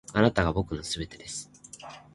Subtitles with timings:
[0.13, 1.47] あなたが僕の全てです．